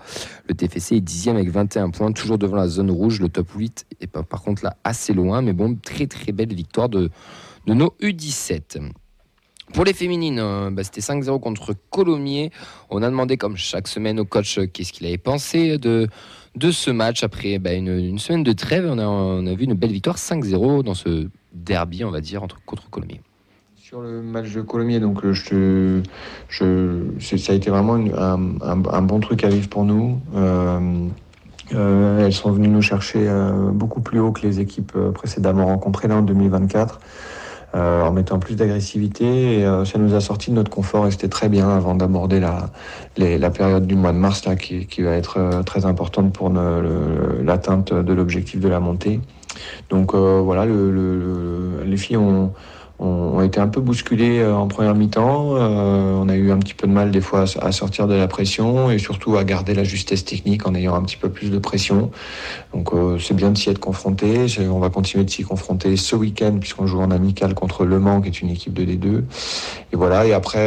Le 0.46 0.54
TFC 0.54 0.96
est 0.96 1.00
dixième 1.00 1.36
avec 1.36 1.48
21 1.50 1.88
points, 1.88 2.12
toujours 2.12 2.36
devant 2.36 2.56
la 2.56 2.68
zone 2.68 2.90
rouge. 2.90 3.20
Le 3.20 3.30
top 3.30 3.50
8 3.52 3.86
est 4.02 4.08
par 4.08 4.42
contre 4.42 4.62
là 4.62 4.76
assez 4.84 5.14
loin, 5.14 5.40
mais 5.40 5.54
bon, 5.54 5.74
très 5.76 6.06
très 6.06 6.32
belle 6.32 6.52
victoire 6.54 6.90
de, 6.90 7.08
de 7.66 7.72
nos 7.72 7.94
U17. 8.02 8.90
Pour 9.74 9.84
les 9.84 9.92
féminines, 9.92 10.38
euh, 10.38 10.70
bah, 10.70 10.84
c'était 10.84 11.00
5-0 11.00 11.40
contre 11.40 11.74
Colomiers. 11.90 12.50
On 12.90 13.02
a 13.02 13.10
demandé, 13.10 13.36
comme 13.36 13.56
chaque 13.56 13.88
semaine, 13.88 14.20
au 14.20 14.24
coach 14.24 14.58
euh, 14.58 14.66
qu'est-ce 14.66 14.92
qu'il 14.92 15.06
avait 15.06 15.18
pensé 15.18 15.78
de, 15.78 16.08
ce 16.70 16.90
match. 16.90 17.24
Après 17.24 17.58
bah, 17.58 17.72
une, 17.72 18.18
semaine 18.18 18.44
de 18.44 18.52
trêve, 18.52 18.86
on 18.88 18.98
a, 19.46 19.54
vu 19.54 19.64
une 19.64 19.74
belle 19.74 19.92
victoire 19.92 20.16
5-0 20.16 20.84
dans 20.84 20.94
ce 20.94 21.28
derby, 21.52 22.04
on 22.04 22.10
va 22.10 22.20
dire, 22.20 22.46
contre 22.64 22.88
Colomiers. 22.90 23.20
Sur 23.76 24.00
le 24.00 24.22
match 24.22 24.52
de 24.52 24.62
Colomiers, 24.62 24.98
donc 24.98 25.24
euh, 25.24 26.02
ça 26.50 27.52
a 27.52 27.54
été 27.54 27.70
vraiment 27.70 27.94
un, 27.94 29.02
bon 29.02 29.20
truc 29.20 29.44
à 29.44 29.48
vivre 29.48 29.68
pour 29.68 29.84
nous. 29.84 30.20
Elles 31.70 32.32
sont 32.32 32.50
venues 32.50 32.68
nous 32.68 32.82
chercher 32.82 33.28
beaucoup 33.72 34.00
plus 34.00 34.18
haut 34.18 34.32
que 34.32 34.42
les 34.42 34.58
équipes 34.58 34.96
précédemment 35.14 35.66
rencontrées 35.66 36.12
en 36.12 36.22
2024, 36.22 36.98
euh, 37.76 38.02
en 38.02 38.10
mettant 38.12 38.38
plus 38.38 38.56
d'agressivité. 38.56 39.64
Euh, 39.64 39.84
ça 39.84 39.98
nous 39.98 40.14
a 40.14 40.20
sorti 40.20 40.50
de 40.50 40.56
notre 40.56 40.70
confort 40.70 41.06
et 41.06 41.10
c'était 41.10 41.28
très 41.28 41.48
bien 41.48 41.68
avant 41.68 41.94
d'aborder 41.94 42.40
la, 42.40 42.70
la 43.18 43.50
période 43.50 43.86
du 43.86 43.94
mois 43.94 44.12
de 44.12 44.18
mars 44.18 44.44
là, 44.46 44.56
qui, 44.56 44.86
qui 44.86 45.02
va 45.02 45.12
être 45.12 45.36
euh, 45.38 45.62
très 45.62 45.84
importante 45.84 46.32
pour 46.32 46.50
l'atteinte 46.50 47.92
de 47.92 48.12
l'objectif 48.12 48.60
de 48.60 48.68
la 48.68 48.80
montée. 48.80 49.20
Donc 49.90 50.14
euh, 50.14 50.40
voilà, 50.42 50.64
le- 50.66 50.90
le- 50.90 51.18
le- 51.18 51.84
les 51.84 51.96
filles 51.96 52.16
ont, 52.18 52.52
ont 52.98 53.42
été 53.42 53.60
un 53.60 53.68
peu 53.68 53.80
bousculées 53.80 54.38
euh, 54.38 54.54
en 54.54 54.68
première 54.68 54.94
mi-temps. 54.94 55.56
Euh, 55.56 56.14
on 56.14 56.28
a 56.28 56.34
eu 56.34 56.50
un 56.50 56.58
petit 56.58 56.74
peu 56.74 56.86
de 56.86 56.92
mal 56.92 57.10
des 57.10 57.20
fois 57.20 57.44
à, 57.60 57.72
sortir 57.72 58.06
de 58.06 58.14
la 58.14 58.26
pression 58.26 58.90
et 58.90 58.98
surtout 58.98 59.36
à 59.36 59.44
garder 59.44 59.74
la 59.74 59.84
justesse 59.84 60.24
technique 60.24 60.66
en 60.66 60.74
ayant 60.74 60.94
un 60.94 61.02
petit 61.02 61.16
peu 61.16 61.28
plus 61.28 61.50
de 61.50 61.58
pression. 61.58 62.10
Donc 62.72 62.92
euh, 62.94 63.18
c'est 63.18 63.34
bien 63.34 63.50
de 63.50 63.58
s'y 63.58 63.68
être 63.68 63.78
confronté. 63.78 64.46
On 64.70 64.78
va 64.78 64.88
continuer 64.88 65.24
de 65.24 65.30
s'y 65.30 65.42
confronter 65.42 65.96
ce 65.96 66.16
week-end 66.16 66.56
puisqu'on 66.58 66.86
joue 66.86 67.00
en 67.00 67.10
amical 67.10 67.54
contre 67.54 67.84
Le 67.84 67.98
Mans 67.98 68.20
qui 68.22 68.28
est 68.28 68.40
une 68.40 68.50
équipe 68.50 68.72
de 68.72 68.84
D2. 68.84 69.22
Et 69.92 69.96
voilà. 69.96 70.26
Et 70.26 70.32
après, 70.32 70.66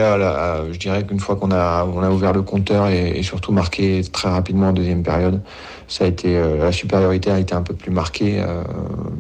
je 0.72 0.78
dirais 0.78 1.04
qu'une 1.06 1.20
fois 1.20 1.36
qu'on 1.36 1.52
a, 1.52 1.86
on 1.86 2.02
a 2.04 2.10
ouvert 2.10 2.34
le 2.34 2.42
compteur 2.42 2.88
et, 2.90 3.22
surtout 3.24 3.52
marqué 3.52 4.02
très 4.12 4.30
rapidement 4.30 4.70
en 4.70 4.74
deuxième 4.74 5.04
période, 5.04 5.42
ça 5.88 6.06
a 6.06 6.08
été 6.08 6.40
la 6.58 6.72
supériorité 6.72 7.32
a 7.32 7.40
été 7.40 7.54
un 7.54 7.62
peu 7.62 7.74
plus 7.74 7.92
marquée 7.92 8.44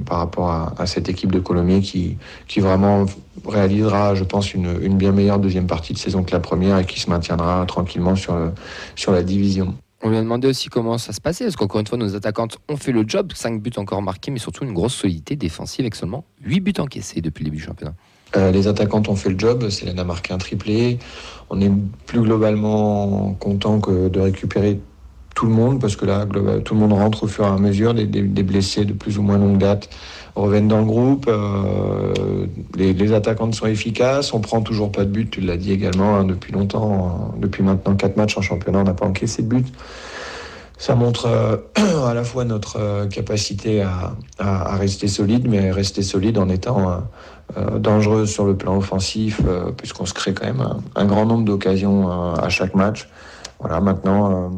par 0.05 0.19
rapport 0.19 0.49
à, 0.49 0.73
à 0.77 0.85
cette 0.85 1.09
équipe 1.09 1.31
de 1.31 1.39
Colomiers 1.39 1.81
qui, 1.81 2.17
qui 2.47 2.59
vraiment 2.59 2.98
réalisera, 3.47 4.15
je 4.15 4.23
pense, 4.23 4.53
une, 4.53 4.79
une 4.81 4.97
bien 4.97 5.11
meilleure 5.11 5.39
deuxième 5.39 5.67
partie 5.67 5.93
de 5.93 5.97
saison 5.97 6.23
que 6.23 6.31
la 6.31 6.39
première 6.39 6.77
et 6.79 6.85
qui 6.85 6.99
se 6.99 7.09
maintiendra 7.09 7.65
tranquillement 7.65 8.15
sur, 8.15 8.35
le- 8.35 8.51
sur 8.95 9.11
la 9.11 9.23
division. 9.23 9.75
On 10.01 10.09
lui 10.09 10.17
a 10.17 10.21
demandé 10.21 10.47
aussi 10.47 10.69
comment 10.69 10.97
ça 10.97 11.11
se 11.11 11.19
passait, 11.19 11.43
parce 11.43 11.57
qu'encore 11.57 11.81
une 11.81 11.87
fois, 11.87 11.97
nos 11.97 12.15
attaquantes 12.15 12.57
ont 12.69 12.77
fait 12.77 12.93
le 12.93 13.03
job, 13.05 13.33
5 13.33 13.61
buts 13.61 13.71
encore 13.77 14.01
marqués, 14.01 14.31
mais 14.31 14.39
surtout 14.39 14.63
une 14.63 14.73
grosse 14.73 14.93
solidité 14.93 15.35
défensive 15.35 15.81
avec 15.81 15.95
seulement 15.95 16.23
8 16.43 16.59
buts 16.61 16.73
encaissés 16.79 17.19
depuis 17.21 17.43
le 17.43 17.49
début 17.49 17.57
du 17.57 17.63
championnat. 17.63 17.93
Euh, 18.37 18.51
les 18.51 18.67
attaquantes 18.67 19.09
ont 19.09 19.15
fait 19.15 19.29
le 19.29 19.37
job, 19.39 19.69
Célène 19.69 19.99
a 19.99 20.03
marqué 20.03 20.33
un 20.33 20.37
triplé. 20.37 20.99
On 21.49 21.59
est 21.59 21.71
plus 22.05 22.21
globalement 22.21 23.33
content 23.39 23.79
que 23.79 24.07
de 24.07 24.19
récupérer 24.19 24.79
tout 25.39 25.45
le 25.45 25.53
monde, 25.53 25.79
parce 25.79 25.95
que 25.95 26.05
là, 26.05 26.25
tout 26.65 26.73
le 26.73 26.79
monde 26.81 26.91
rentre 26.91 27.23
au 27.23 27.27
fur 27.27 27.45
et 27.45 27.47
à 27.47 27.55
mesure, 27.55 27.93
des, 27.93 28.03
blessés 28.43 28.83
de 28.83 28.91
plus 28.91 29.17
ou 29.17 29.21
moins 29.21 29.37
longue 29.37 29.57
date 29.57 29.89
reviennent 30.35 30.67
dans 30.67 30.79
le 30.79 30.85
groupe. 30.85 31.27
Euh, 31.29 32.45
les, 32.75 32.91
les 32.91 33.13
attaquantes 33.13 33.55
sont 33.55 33.67
efficaces, 33.67 34.33
on 34.33 34.41
prend 34.41 34.59
toujours 34.59 34.91
pas 34.91 35.05
de 35.05 35.09
but, 35.09 35.31
tu 35.31 35.39
l'as 35.39 35.55
dit 35.55 35.71
également, 35.71 36.17
hein, 36.17 36.25
depuis 36.25 36.51
longtemps, 36.51 37.31
euh, 37.37 37.39
depuis 37.39 37.63
maintenant 37.63 37.95
quatre 37.95 38.17
matchs 38.17 38.37
en 38.37 38.41
championnat, 38.41 38.79
on 38.79 38.83
n'a 38.83 38.93
pas 38.93 39.05
encaissé 39.05 39.41
de 39.41 39.47
but. 39.47 39.65
Ça 40.77 40.95
montre 40.95 41.27
euh, 41.27 41.55
à 42.05 42.13
la 42.13 42.25
fois 42.25 42.43
notre 42.43 42.77
euh, 42.77 43.07
capacité 43.07 43.81
à, 43.81 44.75
rester 44.75 45.07
solide, 45.07 45.47
mais 45.47 45.71
rester 45.71 46.01
solide 46.01 46.37
en 46.37 46.49
étant 46.49 47.01
dangereuse 47.77 48.29
sur 48.29 48.43
le 48.43 48.57
plan 48.57 48.75
offensif, 48.75 49.41
puisqu'on 49.77 50.05
se 50.05 50.13
crée 50.13 50.33
quand 50.33 50.47
même 50.47 50.59
un, 50.59 50.79
un 50.95 51.05
grand 51.05 51.25
nombre 51.25 51.45
d'occasions 51.45 52.09
à 52.09 52.49
chaque 52.49 52.75
match. 52.75 53.07
voilà, 53.61 53.79
maintenant. 53.79 54.51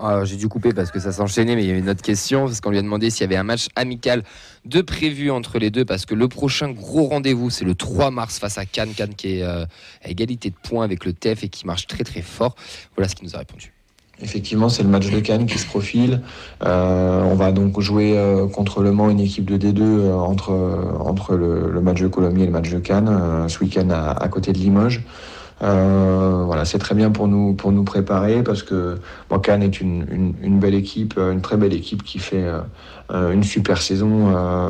Ah, 0.00 0.24
J'ai 0.24 0.36
dû 0.36 0.48
couper 0.48 0.72
parce 0.72 0.92
que 0.92 1.00
ça 1.00 1.10
s'enchaînait, 1.10 1.56
mais 1.56 1.64
il 1.64 1.66
y 1.66 1.70
avait 1.70 1.80
une 1.80 1.88
autre 1.88 2.02
question, 2.02 2.46
parce 2.46 2.60
qu'on 2.60 2.70
lui 2.70 2.78
a 2.78 2.82
demandé 2.82 3.10
s'il 3.10 3.22
y 3.22 3.24
avait 3.24 3.36
un 3.36 3.42
match 3.42 3.66
amical 3.74 4.22
de 4.64 4.80
prévu 4.80 5.30
entre 5.32 5.58
les 5.58 5.70
deux, 5.70 5.84
parce 5.84 6.06
que 6.06 6.14
le 6.14 6.28
prochain 6.28 6.70
gros 6.70 7.06
rendez-vous, 7.08 7.50
c'est 7.50 7.64
le 7.64 7.74
3 7.74 8.12
mars 8.12 8.38
face 8.38 8.58
à 8.58 8.64
Cannes, 8.64 8.94
Cannes 8.94 9.14
qui 9.16 9.38
est 9.38 9.42
euh, 9.42 9.64
à 10.04 10.08
égalité 10.08 10.50
de 10.50 10.56
points 10.62 10.84
avec 10.84 11.04
le 11.04 11.12
TEF 11.12 11.42
et 11.42 11.48
qui 11.48 11.66
marche 11.66 11.88
très 11.88 12.04
très 12.04 12.22
fort. 12.22 12.54
Voilà 12.96 13.08
ce 13.08 13.16
qu'il 13.16 13.26
nous 13.26 13.34
a 13.34 13.38
répondu. 13.38 13.72
Effectivement, 14.20 14.68
c'est 14.68 14.82
le 14.82 14.88
match 14.88 15.10
de 15.10 15.20
Cannes 15.20 15.46
qui 15.46 15.58
se 15.58 15.66
profile. 15.66 16.22
Euh, 16.64 17.22
on 17.22 17.34
va 17.34 17.52
donc 17.52 17.80
jouer 17.80 18.18
euh, 18.18 18.48
contre 18.48 18.82
Le 18.82 18.90
Mans, 18.90 19.10
une 19.10 19.20
équipe 19.20 19.44
de 19.44 19.56
D2 19.56 19.80
euh, 19.80 20.14
entre, 20.14 20.50
entre 20.98 21.36
le, 21.36 21.80
match 21.80 22.00
de 22.00 22.08
Colomiers 22.08 22.42
et 22.42 22.46
le 22.46 22.52
match 22.52 22.70
de 22.70 22.78
Cannes, 22.78 23.48
ce 23.48 23.60
week-end 23.60 23.90
à 23.90 24.28
côté 24.28 24.52
de 24.52 24.58
Limoges. 24.58 25.02
Euh, 25.62 26.42
voilà, 26.46 26.64
c'est 26.64 26.78
très 26.78 26.94
bien 26.94 27.10
pour 27.10 27.26
nous, 27.26 27.52
pour 27.54 27.72
nous 27.72 27.82
préparer 27.82 28.42
parce 28.44 28.62
que 28.62 28.98
bon, 29.28 29.38
Cannes 29.40 29.62
est 29.64 29.80
une, 29.80 30.06
une, 30.10 30.34
une 30.42 30.58
belle 30.60 30.74
équipe, 30.74 31.14
euh, 31.18 31.32
une 31.32 31.40
très 31.40 31.56
belle 31.56 31.72
équipe 31.72 32.04
qui 32.04 32.20
fait 32.20 32.44
euh, 32.44 32.60
euh, 33.10 33.32
une 33.32 33.42
super 33.42 33.82
saison 33.82 34.32
euh, 34.36 34.68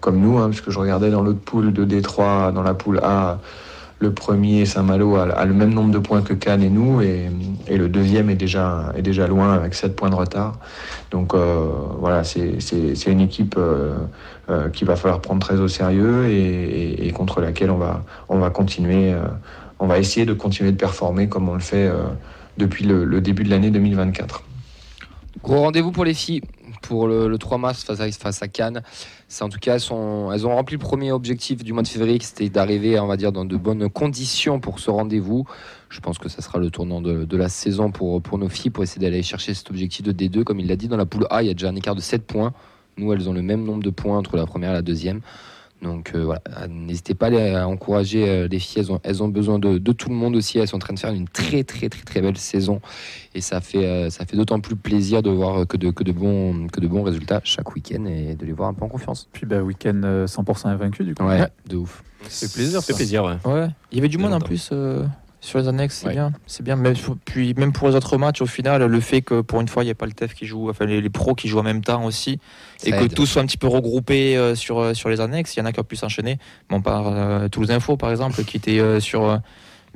comme 0.00 0.18
nous, 0.20 0.38
hein, 0.38 0.48
puisque 0.50 0.68
je 0.70 0.78
regardais 0.78 1.10
dans 1.10 1.22
l'autre 1.22 1.40
poule 1.40 1.72
de 1.72 1.84
Détroit, 1.84 2.52
dans 2.54 2.62
la 2.62 2.74
poule 2.74 3.00
A, 3.02 3.38
le 4.00 4.12
premier 4.12 4.66
Saint-Malo 4.66 5.16
a, 5.16 5.44
le 5.46 5.54
même 5.54 5.72
nombre 5.72 5.90
de 5.90 5.98
points 5.98 6.20
que 6.20 6.34
Cannes 6.34 6.62
et 6.62 6.68
nous, 6.68 7.00
et, 7.00 7.30
et 7.68 7.78
le 7.78 7.88
deuxième 7.88 8.28
est 8.28 8.34
déjà, 8.34 8.92
est 8.96 9.02
déjà 9.02 9.26
loin 9.26 9.54
avec 9.54 9.72
7 9.72 9.96
points 9.96 10.10
de 10.10 10.14
retard. 10.16 10.58
Donc 11.10 11.32
voilà, 11.34 12.22
c'est 12.24 13.06
une 13.06 13.20
équipe 13.20 13.56
qu'il 14.74 14.86
va 14.86 14.96
falloir 14.96 15.20
prendre 15.20 15.40
très 15.40 15.58
au 15.60 15.68
sérieux 15.68 16.26
et, 16.26 16.34
et- 16.34 17.06
et 17.06 17.10
contre 17.12 17.40
laquelle 17.40 17.70
on 17.70 17.78
va, 17.78 18.02
on 18.28 18.38
va 18.38 18.50
continuer, 18.50 19.14
on 19.78 19.86
va 19.86 19.98
essayer 19.98 20.26
de 20.26 20.32
continuer 20.32 20.72
de 20.72 20.76
performer 20.76 21.28
comme 21.28 21.48
on 21.48 21.54
le 21.54 21.60
fait 21.60 21.86
euh, 21.86 22.04
depuis 22.58 22.84
le, 22.84 23.20
début 23.20 23.44
de 23.44 23.50
l'année 23.50 23.70
2024. 23.70 24.44
Gros 25.42 25.60
rendez-vous 25.60 25.92
pour 25.92 26.04
les 26.04 26.14
filles 26.14 26.42
pour 26.82 27.08
le, 27.08 27.28
le 27.28 27.38
3 27.38 27.58
mars 27.58 27.82
face 27.82 28.00
à, 28.00 28.10
face 28.12 28.42
à 28.42 28.48
Cannes. 28.48 28.82
En 29.40 29.48
tout 29.48 29.58
cas, 29.58 29.76
elles, 29.76 29.92
ont 29.92 30.54
rempli 30.54 30.76
le 30.76 30.80
premier 30.80 31.12
objectif 31.12 31.64
du 31.64 31.72
mois 31.72 31.82
de 31.82 31.88
février, 31.88 32.18
c'était 32.20 32.48
d'arriver, 32.48 33.00
on 33.00 33.06
va 33.06 33.16
dire, 33.16 33.32
dans 33.32 33.44
de 33.44 33.56
bonnes 33.56 33.88
conditions 33.88 34.60
pour 34.60 34.78
ce 34.78 34.90
rendez-vous. 34.90 35.44
Je 35.88 36.00
pense 36.00 36.18
que 36.18 36.28
ça 36.28 36.42
sera 36.42 36.58
le 36.58 36.70
tournant 36.70 37.00
de, 37.00 37.24
de 37.24 37.36
la 37.36 37.48
saison 37.48 37.90
pour, 37.90 38.20
pour 38.22 38.38
nos 38.38 38.48
filles, 38.48 38.70
pour 38.70 38.84
essayer 38.84 39.00
d'aller 39.00 39.22
chercher 39.22 39.54
cet 39.54 39.70
objectif 39.70 40.04
de 40.04 40.12
D2. 40.12 40.44
Comme 40.44 40.60
il 40.60 40.68
l'a 40.68 40.76
dit, 40.76 40.88
dans 40.88 40.96
la 40.96 41.06
poule 41.06 41.26
A, 41.30 41.42
il 41.42 41.46
y 41.46 41.50
a 41.50 41.54
déjà 41.54 41.68
un 41.68 41.76
écart 41.76 41.94
de 41.94 42.00
7 42.00 42.26
points. 42.26 42.52
Nous, 42.96 43.12
elles 43.12 43.28
ont 43.28 43.32
le 43.32 43.42
même 43.42 43.64
nombre 43.64 43.82
de 43.82 43.90
points 43.90 44.18
entre 44.18 44.36
la 44.36 44.46
première 44.46 44.70
et 44.70 44.74
la 44.74 44.82
deuxième. 44.82 45.20
Donc 45.84 46.12
euh, 46.14 46.24
voilà, 46.24 46.40
Euh, 46.58 46.66
n'hésitez 46.68 47.14
pas 47.14 47.26
à 47.26 47.30
les- 47.30 47.54
à 47.54 47.68
encourager 47.68 48.28
euh, 48.28 48.48
les 48.50 48.58
filles, 48.58 48.80
elles 48.80 48.90
ont, 48.92 49.00
elles 49.04 49.22
ont 49.22 49.28
besoin 49.28 49.58
de, 49.60 49.78
de 49.78 49.92
tout 49.92 50.08
le 50.08 50.14
monde 50.16 50.34
aussi, 50.34 50.58
elles 50.58 50.66
sont 50.66 50.76
en 50.76 50.80
train 50.80 50.94
de 50.94 50.98
faire 50.98 51.12
une 51.12 51.28
très 51.28 51.62
très 51.62 51.88
très 51.88 52.02
très 52.02 52.20
belle 52.22 52.36
saison 52.38 52.80
et 53.34 53.40
ça 53.40 53.60
fait, 53.60 54.08
ça 54.10 54.24
fait 54.26 54.36
d'autant 54.36 54.58
plus 54.60 54.74
plaisir 54.76 55.22
de 55.22 55.30
voir 55.30 55.66
que 55.66 55.76
de, 55.76 55.90
que, 55.90 56.02
de 56.02 56.12
bons, 56.12 56.66
que 56.68 56.80
de 56.80 56.88
bons 56.88 57.02
résultats 57.02 57.40
chaque 57.44 57.72
week-end 57.74 58.04
et 58.06 58.34
de 58.34 58.44
les 58.46 58.52
voir 58.52 58.68
un 58.70 58.74
peu 58.74 58.84
en 58.84 58.88
confiance. 58.88 59.28
Puis 59.32 59.46
bah, 59.46 59.60
week-end 59.62 60.00
euh, 60.04 60.26
100% 60.26 60.68
invaincu 60.68 61.04
du 61.04 61.14
coup. 61.14 61.24
Ouais, 61.24 61.46
de 61.68 61.76
ouf. 61.76 62.02
Ça 62.28 62.48
fait 62.48 62.54
plaisir. 62.54 62.80
Ça 62.80 62.86
fait 62.86 62.94
plaisir, 62.94 63.24
ouais. 63.24 63.36
Ouais, 63.44 63.68
il 63.92 63.96
y 63.96 64.00
avait 64.00 64.08
du 64.08 64.16
De 64.16 64.22
monde 64.22 64.32
en 64.32 64.40
plus 64.40 64.70
euh, 64.72 65.04
sur 65.44 65.58
les 65.58 65.68
annexes, 65.68 65.98
c'est 65.98 66.06
Ouais. 66.06 66.12
bien. 66.12 66.32
C'est 66.46 66.62
bien. 66.62 66.76
Mais, 66.76 66.92
puis 67.24 67.54
même 67.54 67.72
pour 67.72 67.88
les 67.88 67.94
autres 67.94 68.16
matchs, 68.18 68.40
au 68.42 68.46
final, 68.46 68.82
le 68.84 69.00
fait 69.00 69.22
que 69.22 69.40
pour 69.40 69.60
une 69.60 69.68
fois, 69.68 69.82
il 69.82 69.86
n'y 69.86 69.92
a 69.92 69.94
pas 69.94 70.06
le 70.06 70.12
TEF 70.12 70.34
qui 70.34 70.46
joue, 70.46 70.70
enfin 70.70 70.86
les, 70.86 71.00
les 71.00 71.10
pros 71.10 71.34
qui 71.34 71.48
jouent 71.48 71.58
en 71.60 71.62
même 71.64 71.82
temps 71.82 72.04
aussi, 72.04 72.38
et 72.84 72.90
que 72.90 73.04
tous 73.06 73.26
soient 73.26 73.42
un 73.42 73.46
petit 73.46 73.58
peu 73.58 73.66
regroupés 73.66 74.36
euh, 74.36 74.54
sur, 74.54 74.78
euh, 74.78 74.94
sur 74.94 75.08
les 75.08 75.20
annexes. 75.20 75.54
Il 75.56 75.60
y 75.60 75.62
en 75.62 75.66
a 75.66 75.72
qui 75.72 75.80
ont 75.80 75.84
pu 75.84 75.96
s'enchaîner. 75.96 76.38
Bon, 76.68 76.80
par 76.80 77.08
euh, 77.08 77.48
Toulouse 77.48 77.70
Info, 77.70 77.96
par 77.96 78.10
exemple, 78.10 78.42
qui 78.44 78.56
était 78.56 78.78
euh, 78.80 79.00
sur. 79.00 79.24
euh, 79.28 79.36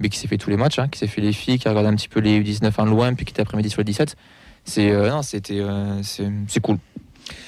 mais 0.01 0.09
qui 0.11 0.19
s'est 0.19 0.29
fait 0.29 0.39
tous 0.39 0.51
les 0.51 0.57
matchs, 0.57 0.79
hein, 0.79 0.87
qui 0.87 0.99
s'est 0.99 1.09
fait 1.09 1.21
les 1.21 1.33
filles, 1.33 1.59
qui 1.59 1.67
a 1.67 1.73
regardé 1.73 1.89
un 1.91 1.97
petit 1.97 2.09
peu 2.09 2.21
les 2.21 2.41
U19 2.41 2.73
en 2.79 2.85
loin, 2.85 3.15
puis 3.15 3.25
qui 3.27 3.33
était 3.33 3.43
après-midi 3.43 3.69
sur 3.71 3.81
les 3.81 3.85
17. 3.85 4.15
C'est 4.65 4.91
euh, 4.93 5.11
non, 5.11 5.23
c'était 5.23 5.59
euh, 5.59 6.01
c'est 6.05 6.31
c'est 6.47 6.61
cool. 6.61 6.79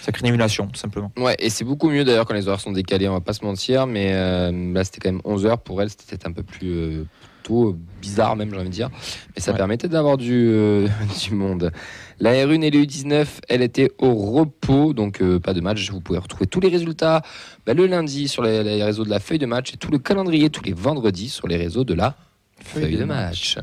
Ça 0.02 0.11
crée 0.12 0.21
une 0.23 0.26
émulation, 0.28 0.66
tout 0.66 0.78
simplement. 0.78 1.12
Ouais, 1.16 1.37
et 1.38 1.49
c'est 1.49 1.64
beaucoup 1.64 1.88
mieux 1.90 2.04
d'ailleurs 2.04 2.26
quand 2.26 2.35
les 2.35 2.49
horaires 2.49 2.61
sont 2.61 2.73
décalés, 2.73 3.09
on 3.09 3.12
va 3.12 3.21
pas 3.21 3.33
se 3.35 3.45
mentir, 3.45 3.87
mais 3.87 4.11
euh, 4.14 4.73
là 4.75 4.85
c'était 4.85 4.99
quand 5.00 5.12
même 5.12 5.21
11h 5.25 5.59
pour 5.59 5.80
elle, 5.80 5.90
c'était 5.90 6.04
peut-être 6.09 6.26
un 6.26 6.33
peu 6.33 6.42
plus 6.42 6.69
euh, 6.71 7.04
euh, 7.49 7.76
bizarre 8.00 8.37
même, 8.37 8.50
j'ai 8.50 8.56
envie 8.56 8.68
de 8.68 8.73
dire. 8.75 8.90
Mais 9.35 9.40
ça 9.42 9.52
Ouais. 9.52 9.56
permettait 9.56 9.88
d'avoir 9.88 10.16
du, 10.18 10.49
euh, 10.50 10.87
du 11.28 11.35
monde. 11.35 11.70
La 12.18 12.32
R1 12.35 12.62
et 12.62 12.70
le 12.70 12.80
U19, 12.80 13.26
elle 13.49 13.62
était 13.62 13.90
au 13.99 14.14
repos, 14.14 14.92
donc 14.92 15.23
euh, 15.23 15.38
pas 15.40 15.54
de 15.54 15.61
match. 15.61 15.90
Vous 15.90 16.00
pouvez 16.00 16.18
retrouver 16.18 16.47
tous 16.47 16.61
les 16.61 16.68
résultats 16.68 17.23
bah, 17.66 17.73
le 17.75 17.87
lundi 17.87 18.28
sur 18.28 18.42
les, 18.42 18.62
les 18.62 18.82
réseaux 18.85 19.04
de 19.04 19.11
la 19.11 19.20
feuille 19.20 19.38
de 19.38 19.47
match 19.47 19.73
et 19.73 19.76
tout 19.78 19.90
le 19.90 19.99
calendrier 19.99 20.50
tous 20.50 20.62
les 20.64 20.75
vendredis 20.75 21.28
sur 21.30 21.49
les 21.49 21.56
réseaux 21.56 21.85
de 21.85 21.94
la 21.94 22.14
feuille 22.62 22.97
de 22.97 23.04
match. 23.04 23.56